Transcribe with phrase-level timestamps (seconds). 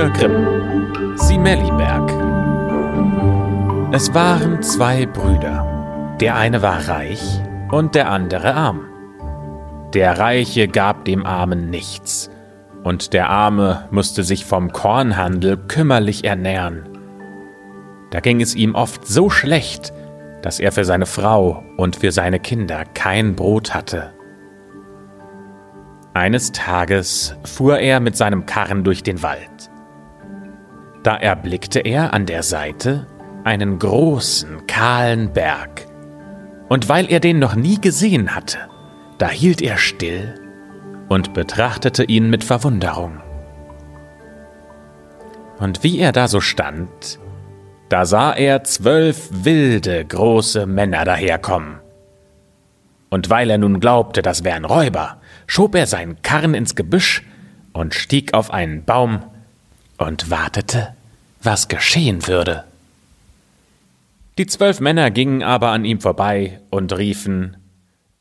[0.00, 2.10] Gebrüder Grimm Simelliberg
[3.92, 6.16] Es waren zwei Brüder.
[6.18, 7.20] Der eine war reich
[7.70, 8.86] und der andere arm.
[9.92, 12.30] Der Reiche gab dem Armen nichts,
[12.82, 16.88] und der Arme musste sich vom Kornhandel kümmerlich ernähren.
[18.10, 19.92] Da ging es ihm oft so schlecht,
[20.40, 24.14] dass er für seine Frau und für seine Kinder kein Brot hatte.
[26.14, 29.69] Eines Tages fuhr er mit seinem Karren durch den Wald.
[31.02, 33.06] Da erblickte er an der Seite
[33.44, 35.86] einen großen, kahlen Berg.
[36.68, 38.58] Und weil er den noch nie gesehen hatte,
[39.18, 40.34] da hielt er still
[41.08, 43.20] und betrachtete ihn mit Verwunderung.
[45.58, 47.18] Und wie er da so stand,
[47.88, 51.80] da sah er zwölf wilde, große Männer daherkommen.
[53.10, 57.24] Und weil er nun glaubte, das wären Räuber, schob er seinen Karren ins Gebüsch
[57.72, 59.24] und stieg auf einen Baum
[60.00, 60.94] und wartete,
[61.42, 62.64] was geschehen würde.
[64.38, 67.58] Die zwölf Männer gingen aber an ihm vorbei und riefen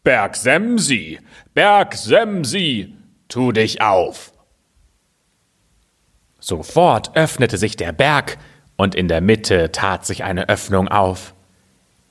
[0.04, 1.20] Berg Semsi,
[1.54, 2.94] Berg Semsi,
[3.30, 4.34] tu dich auf.
[6.40, 8.38] Sofort öffnete sich der Berg,
[8.76, 11.34] und in der Mitte tat sich eine Öffnung auf,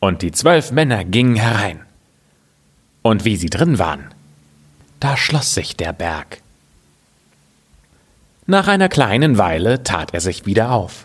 [0.01, 1.81] und die zwölf Männer gingen herein.
[3.03, 4.15] Und wie sie drin waren,
[5.01, 6.43] da schloss sich der Berg.
[8.51, 11.05] Nach einer kleinen Weile tat er sich wieder auf,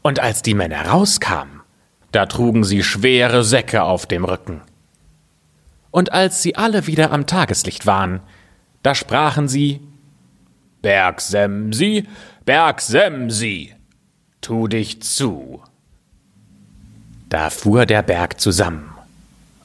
[0.00, 1.60] und als die Männer rauskamen,
[2.12, 4.62] da trugen sie schwere Säcke auf dem Rücken.
[5.90, 8.20] Und als sie alle wieder am Tageslicht waren,
[8.82, 9.82] da sprachen sie
[10.80, 12.06] Berg Semsi,
[12.46, 13.74] Berg Semsi,
[14.40, 15.62] tu dich zu.
[17.28, 18.94] Da fuhr der Berg zusammen,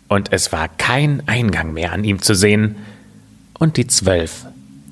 [0.10, 2.76] und es war kein Eingang mehr an ihm zu sehen,
[3.58, 4.46] und die zwölf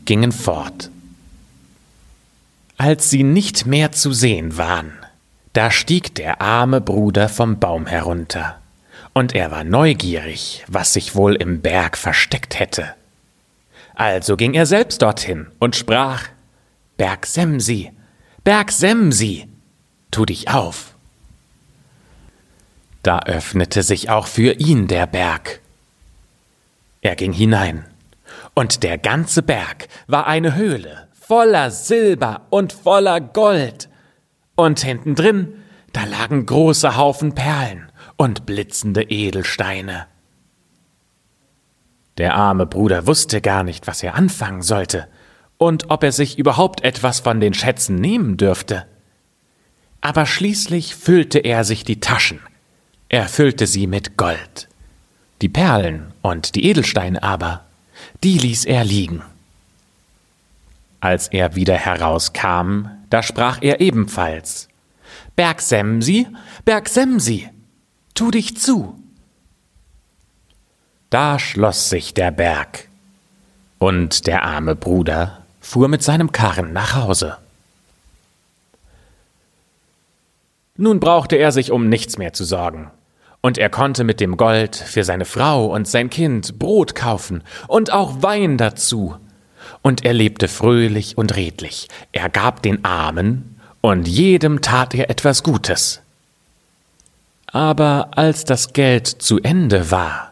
[0.06, 0.90] gingen fort.
[2.84, 4.92] Als sie nicht mehr zu sehen waren,
[5.54, 8.60] da stieg der arme Bruder vom Baum herunter,
[9.14, 12.96] und er war neugierig, was sich wohl im Berg versteckt hätte.
[13.94, 16.30] Also ging er selbst dorthin und sprach
[16.98, 17.92] Berg Semsi,
[18.44, 19.48] Berg Semsi,
[20.10, 20.96] tu dich auf.
[23.04, 25.60] Da öffnete sich auch für ihn der Berg.
[27.04, 27.86] Er ging hinein
[28.56, 33.88] und der ganze Berg war eine Höhle voller Silber und voller Gold.
[34.56, 35.54] Und hinten drin,
[35.94, 40.08] da lagen große Haufen Perlen und blitzende Edelsteine.
[42.18, 45.08] Der arme Bruder wusste gar nicht, was er anfangen sollte
[45.58, 48.86] und ob er sich überhaupt etwas von den Schätzen nehmen dürfte.
[50.02, 52.42] Aber schließlich füllte er sich die Taschen.
[53.08, 54.68] Er füllte sie mit Gold.
[55.42, 57.64] Die Perlen und die Edelsteine aber,
[58.22, 59.24] die ließ er liegen.
[61.02, 64.70] Als er wieder herauskam, da sprach er ebenfalls
[65.36, 66.28] Bergsemsi,
[66.64, 67.50] Bergsemsi,
[68.14, 68.98] tu dich zu.
[71.10, 72.88] Da schloss sich der Berg,
[73.80, 77.38] und der arme Bruder fuhr mit seinem Karren nach Hause.
[80.78, 82.92] Nun brauchte er sich um nichts mehr zu sorgen
[83.42, 87.92] und er konnte mit dem Gold für seine Frau und sein Kind Brot kaufen und
[87.92, 89.16] auch Wein dazu.
[89.82, 95.42] Und er lebte fröhlich und redlich, er gab den Armen, und jedem tat er etwas
[95.42, 96.02] Gutes.
[97.48, 100.32] Aber als das Geld zu Ende war,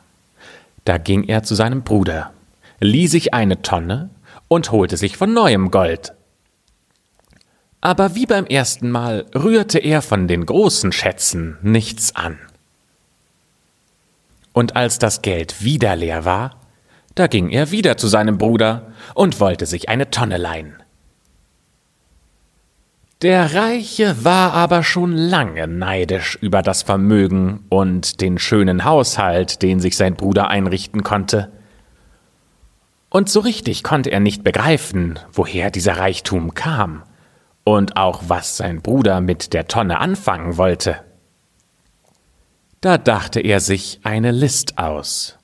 [0.86, 2.32] da ging er zu seinem Bruder,
[2.80, 4.10] lieh sich eine Tonne
[4.48, 6.14] und holte sich von neuem Gold.
[7.82, 12.38] Aber wie beim ersten Mal rührte er von den großen Schätzen nichts an.
[14.54, 16.59] Und als das Geld wieder leer war,
[17.16, 20.76] da ging er wieder zu seinem Bruder und wollte sich eine Tonne leihen.
[23.22, 29.82] Der Reiche war aber schon lange neidisch über das Vermögen und den schönen Haushalt, den
[29.82, 31.52] sich sein Bruder einrichten konnte.
[33.10, 37.04] Und so richtig konnte er nicht begreifen, woher dieser Reichtum kam
[37.66, 41.02] und auch was sein Bruder mit der Tonne anfangen wollte.
[42.80, 45.39] Da dachte er sich eine List aus,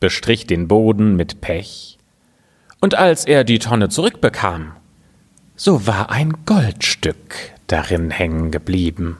[0.00, 1.98] bestrich den Boden mit Pech,
[2.80, 4.72] und als er die Tonne zurückbekam,
[5.56, 7.34] so war ein Goldstück
[7.66, 9.18] darin hängen geblieben.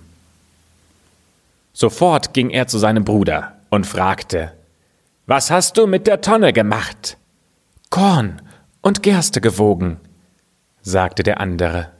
[1.73, 4.53] Sofort ging er zu seinem Bruder und fragte,
[5.27, 7.17] Was hast du mit der Tonne gemacht?
[7.91, 8.43] Korn
[8.83, 9.99] und Gerste gewogen,
[10.83, 11.91] sagte der andere.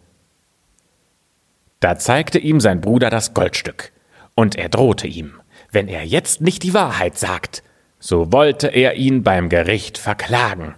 [1.81, 3.93] Da zeigte ihm sein Bruder das Goldstück,
[4.35, 5.35] und er drohte ihm,
[5.71, 7.63] wenn er jetzt nicht die Wahrheit sagt,
[8.07, 10.75] so wollte er ihn beim Gericht verklagen.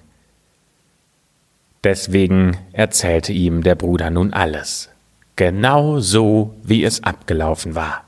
[1.82, 4.90] Deswegen erzählte ihm der Bruder nun alles.
[5.34, 8.04] genau so, wie es abgelaufen war.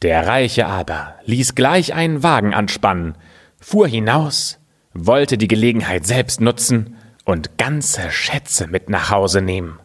[0.00, 3.14] Der Reiche aber ließ gleich einen Wagen anspannen,
[3.60, 4.58] fuhr hinaus,
[4.94, 6.96] wollte die Gelegenheit selbst nutzen
[7.26, 9.78] und ganze Schätze mit nach Hause nehmen.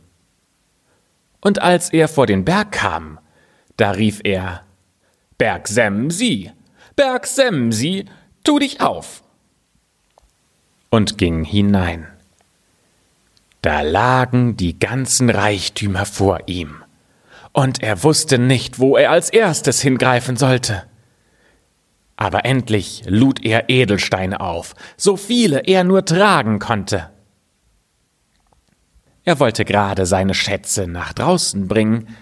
[1.42, 3.20] Und als er vor den Berg kam,
[3.76, 4.64] da rief er
[5.38, 6.52] Berg Semsi,
[7.00, 8.04] Berg Semsi,
[8.44, 9.24] tu dich auf.
[10.90, 12.10] Und ging hinein.
[13.62, 16.84] Da lagen die ganzen Reichtümer vor ihm,
[17.54, 20.84] und er wusste nicht, wo er als erstes hingreifen sollte.
[22.18, 27.10] Aber endlich lud er Edelsteine auf, so viele er nur tragen konnte.
[29.24, 32.13] Er wollte gerade seine Schätze nach draußen bringen,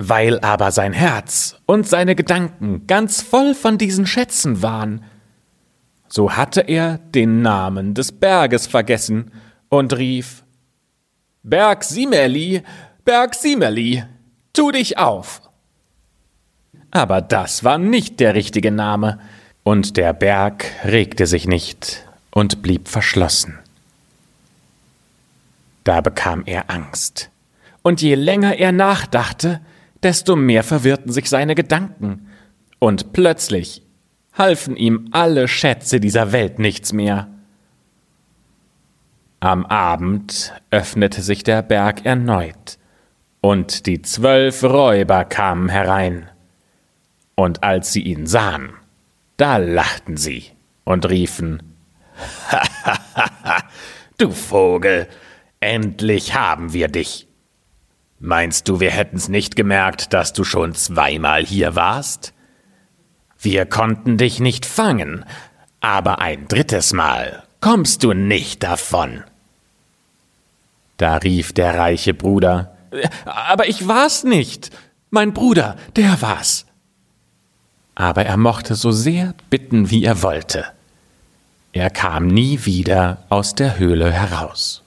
[0.00, 5.04] weil aber sein Herz und seine Gedanken ganz voll von diesen Schätzen waren.
[6.08, 9.30] So hatte er den Namen des Berges vergessen
[9.68, 10.42] und rief
[11.42, 12.62] Berg Simerli,
[13.04, 14.02] Berg Simerli,
[14.54, 15.42] tu dich auf.
[16.90, 19.20] Aber das war nicht der richtige Name,
[19.62, 23.58] und der Berg regte sich nicht und blieb verschlossen.
[25.84, 27.30] Da bekam er Angst.
[27.82, 29.60] Und je länger er nachdachte,
[30.02, 32.28] desto mehr verwirrten sich seine Gedanken.
[32.78, 33.82] Und plötzlich
[34.32, 37.28] halfen ihm alle Schätze dieser Welt nichts mehr.
[39.40, 42.78] Am Abend öffnete sich der Berg erneut,
[43.40, 46.28] und die zwölf Räuber kamen herein.
[47.34, 48.74] Und als sie ihn sahen,
[49.38, 50.44] da lachten sie
[50.84, 51.62] und riefen
[54.18, 55.08] Du Vogel,
[55.60, 57.29] Endlich haben wir dich.
[58.22, 62.34] Meinst du, wir hätten's nicht gemerkt, dass du schon zweimal hier warst?
[63.38, 65.24] Wir konnten dich nicht fangen,
[65.80, 69.24] aber ein drittes Mal kommst du nicht davon.
[70.98, 72.76] Da rief der reiche Bruder,
[73.24, 74.70] aber ich war's nicht.
[75.08, 76.66] Mein Bruder, der war's.
[77.94, 80.66] Aber er mochte so sehr bitten, wie er wollte.
[81.72, 84.82] Er kam nie wieder aus der Höhle heraus.